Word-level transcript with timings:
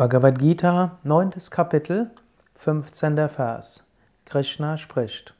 Bhagavad 0.00 0.38
Gita, 0.38 0.98
9. 1.02 1.32
Kapitel, 1.50 2.10
15. 2.54 3.28
Vers. 3.28 3.86
Krishna 4.24 4.78
spricht. 4.78 5.34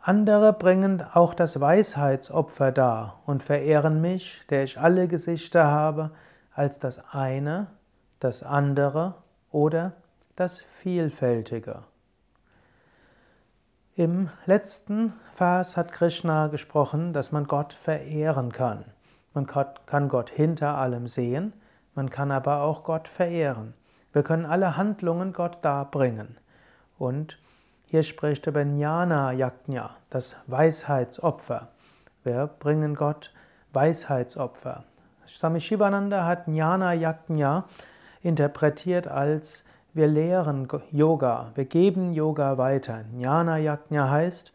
Andere 0.00 0.52
bringen 0.52 1.02
auch 1.02 1.34
das 1.34 1.58
Weisheitsopfer 1.58 2.70
dar 2.70 3.18
und 3.26 3.42
verehren 3.42 4.00
mich, 4.00 4.42
der 4.48 4.62
ich 4.62 4.78
alle 4.78 5.08
Gesichter 5.08 5.66
habe, 5.66 6.12
als 6.54 6.78
das 6.78 7.12
eine, 7.12 7.66
das 8.20 8.44
andere 8.44 9.16
oder 9.50 9.94
das 10.36 10.60
Vielfältige. 10.60 11.82
Im 13.96 14.28
letzten 14.46 15.14
Vers 15.34 15.76
hat 15.76 15.90
Krishna 15.90 16.46
gesprochen, 16.46 17.12
dass 17.12 17.32
man 17.32 17.48
Gott 17.48 17.74
verehren 17.74 18.52
kann. 18.52 18.84
Man 19.34 19.48
kann 19.48 20.08
Gott 20.08 20.30
hinter 20.30 20.78
allem 20.78 21.08
sehen, 21.08 21.52
man 21.98 22.10
kann 22.10 22.30
aber 22.30 22.62
auch 22.62 22.84
Gott 22.84 23.08
verehren. 23.08 23.74
Wir 24.12 24.22
können 24.22 24.46
alle 24.46 24.76
Handlungen 24.76 25.32
Gott 25.32 25.58
darbringen. 25.62 26.38
Und 26.96 27.40
hier 27.86 28.04
spricht 28.04 28.46
über 28.46 28.62
Jnana 28.62 29.32
Yajna, 29.32 29.90
das 30.08 30.36
Weisheitsopfer. 30.46 31.70
Wir 32.22 32.50
bringen 32.60 32.94
Gott 32.94 33.32
Weisheitsopfer. 33.72 34.84
Swami 35.26 35.60
Shivananda 35.60 36.24
hat 36.24 36.46
Jnana 36.46 36.92
Yajna 36.92 37.64
interpretiert 38.22 39.08
als 39.08 39.64
wir 39.92 40.06
lehren 40.06 40.68
Yoga, 40.92 41.50
wir 41.56 41.64
geben 41.64 42.12
Yoga 42.12 42.58
weiter. 42.58 43.06
Jnana 43.12 43.58
Yajna 43.58 44.08
heißt, 44.08 44.52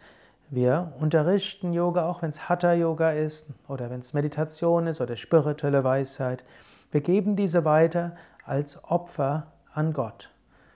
wir 0.50 0.94
unterrichten 1.02 1.73
Yoga, 1.73 2.08
auch 2.08 2.22
wenn 2.22 2.30
es 2.30 2.48
Hatha 2.48 2.72
Yoga 2.72 3.12
ist 3.12 3.48
oder 3.68 3.90
wenn 3.90 4.00
es 4.00 4.14
Meditation 4.14 4.88
ist 4.88 5.02
oder 5.02 5.18
spirituelle 5.18 5.84
Weisheit. 5.84 6.46
Wir 6.94 7.02
geben 7.02 7.36
diese 7.36 7.66
weiter 7.66 8.12
als 8.46 8.84
Opfer 8.84 9.48
an 9.74 9.94
Gott. 9.94 10.30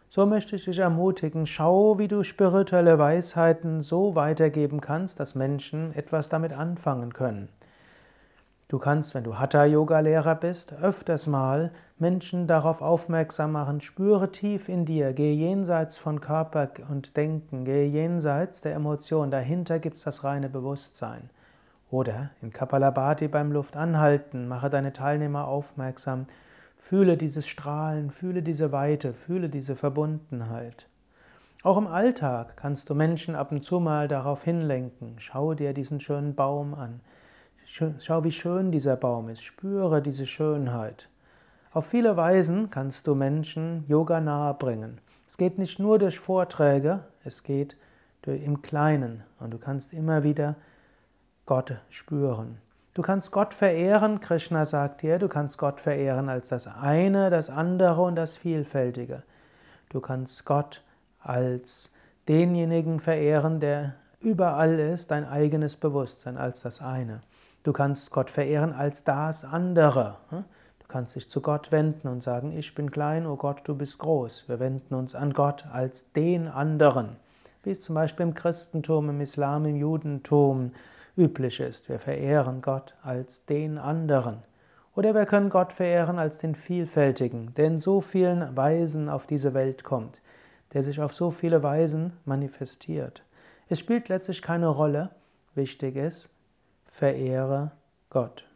So 0.10 0.26
möchte 0.26 0.56
ich 0.56 0.66
dich 0.66 0.80
ermutigen, 0.80 1.46
schau, 1.46 2.00
wie 2.00 2.08
du 2.08 2.24
spirituelle 2.24 2.98
Weisheiten 2.98 3.82
so 3.82 4.16
weitergeben 4.16 4.82
kannst, 4.82 5.20
dass 5.20 5.36
Menschen 5.36 5.94
etwas 5.94 6.28
damit 6.28 6.54
anfangen 6.54 7.14
können. 7.14 7.50
Du 8.68 8.80
kannst, 8.80 9.14
wenn 9.14 9.26
du 9.26 9.38
Hatha-Yoga-Lehrer 9.38 10.34
bist, 10.34 10.74
öfters 10.74 11.28
mal 11.28 11.72
Menschen 12.00 12.48
darauf 12.48 12.82
aufmerksam 12.82 13.52
machen, 13.52 13.80
spüre 13.80 14.32
tief 14.32 14.70
in 14.70 14.86
dir, 14.86 15.14
gehe 15.14 15.36
jenseits 15.36 16.00
von 16.00 16.20
Körper 16.20 16.72
und 16.90 17.16
Denken, 17.16 17.64
gehe 17.64 17.86
jenseits 17.86 18.62
der 18.62 18.74
Emotionen, 18.74 19.30
dahinter 19.30 19.78
gibt 19.78 19.98
es 19.98 20.04
das 20.04 20.24
reine 20.24 20.50
Bewusstsein. 20.50 21.30
Oder 21.90 22.32
in 22.42 22.52
Kapalabhati 22.52 23.28
beim 23.28 23.52
Luftanhalten, 23.52 24.48
mache 24.48 24.70
deine 24.70 24.92
Teilnehmer 24.92 25.48
aufmerksam, 25.48 26.26
fühle 26.78 27.18
dieses 27.18 27.48
Strahlen, 27.48 28.12
fühle 28.12 28.44
diese 28.44 28.72
Weite, 28.72 29.14
fühle 29.14 29.50
diese 29.50 29.76
Verbundenheit. 29.76 30.88
Auch 31.64 31.78
im 31.78 31.88
Alltag 31.88 32.56
kannst 32.58 32.90
du 32.90 32.96
Menschen 32.96 33.36
ab 33.36 33.52
und 33.52 33.64
zu 33.64 33.80
mal 33.80 34.08
darauf 34.08 34.44
hinlenken. 34.44 35.16
Schau 35.18 35.54
dir 35.54 35.74
diesen 35.74 36.00
schönen 36.00 36.36
Baum 36.36 36.74
an. 36.74 37.02
Schau, 37.66 38.24
wie 38.24 38.32
schön 38.32 38.72
dieser 38.72 38.96
Baum 38.96 39.28
ist. 39.30 39.44
Spüre 39.44 40.02
diese 40.02 40.26
Schönheit. 40.26 41.10
Auf 41.74 41.88
viele 41.88 42.16
Weisen 42.16 42.70
kannst 42.70 43.08
du 43.08 43.16
Menschen 43.16 43.84
Yoga 43.88 44.22
nahebringen. 44.22 45.02
Es 45.26 45.38
geht 45.38 45.58
nicht 45.58 45.80
nur 45.80 46.00
durch 46.00 46.20
Vorträge, 46.20 47.02
es 47.24 47.44
geht 47.44 47.76
im 48.26 48.62
Kleinen. 48.62 49.24
Und 49.40 49.52
du 49.52 49.58
kannst 49.58 49.94
immer 49.94 50.24
wieder 50.24 50.56
Gott 51.48 51.74
spüren. 51.90 52.60
Du 52.94 53.02
kannst 53.02 53.32
Gott 53.32 53.54
verehren, 53.54 54.20
Krishna 54.20 54.66
sagt 54.66 55.02
dir, 55.02 55.18
du 55.18 55.28
kannst 55.28 55.58
Gott 55.58 55.80
verehren 55.80 56.30
als 56.30 56.50
das 56.50 56.68
eine, 56.68 57.30
das 57.30 57.50
andere 57.50 58.02
und 58.02 58.16
das 58.16 58.36
Vielfältige. 58.36 59.24
Du 59.90 60.02
kannst 60.02 60.46
Gott 60.46 60.84
als 61.20 61.94
denjenigen 62.28 63.00
verehren, 63.00 63.60
der 63.60 63.96
überall 64.20 64.78
ist, 64.78 65.12
dein 65.12 65.26
eigenes 65.26 65.78
Bewusstsein 65.78 66.38
als 66.38 66.64
das 66.64 66.82
eine. 66.82 67.22
Du 67.64 67.72
kannst 67.72 68.12
Gott 68.12 68.30
verehren 68.30 68.74
als 68.74 69.06
das 69.06 69.46
andere. 69.46 70.18
Du 70.30 70.88
kannst 70.90 71.16
dich 71.16 71.30
zu 71.30 71.42
Gott 71.42 71.72
wenden 71.72 72.10
und 72.10 72.24
sagen, 72.24 72.52
ich 72.52 72.76
bin 72.76 72.92
klein, 72.92 73.26
oh 73.26 73.38
Gott, 73.38 73.62
du 73.66 73.76
bist 73.76 74.00
groß. 74.00 74.50
Wir 74.50 74.60
wenden 74.60 74.96
uns 74.96 75.16
an 75.16 75.32
Gott 75.32 75.66
als 75.72 76.12
den 76.12 76.50
anderen, 76.50 77.16
wie 77.64 77.72
es 77.72 77.82
zum 77.82 77.96
Beispiel 77.96 78.26
im 78.26 78.34
Christentum, 78.34 79.10
im 79.10 79.22
Islam, 79.22 79.66
im 79.66 79.78
Judentum, 79.78 80.72
üblich 81.18 81.60
ist. 81.60 81.90
Wir 81.90 82.00
verehren 82.00 82.62
Gott 82.62 82.96
als 83.02 83.46
den 83.46 83.78
anderen. 83.78 84.44
Oder 84.96 85.14
wir 85.14 85.26
können 85.26 85.50
Gott 85.50 85.74
verehren 85.74 86.18
als 86.18 86.38
den 86.38 86.56
Vielfältigen, 86.56 87.54
der 87.56 87.66
in 87.66 87.80
so 87.80 88.02
vielen 88.02 88.56
Weisen 88.56 89.10
auf 89.10 89.28
diese 89.28 89.54
Welt 89.54 89.84
kommt, 89.84 90.22
der 90.74 90.84
sich 90.84 91.02
auf 91.02 91.14
so 91.14 91.30
viele 91.30 91.62
Weisen 91.62 92.14
manifestiert. 92.26 93.24
Es 93.70 93.80
spielt 93.80 94.10
letztlich 94.10 94.42
keine 94.42 94.68
Rolle. 94.68 95.12
Wichtig 95.54 95.96
ist, 95.96 96.30
verehre 96.86 97.72
Gott. 98.10 98.47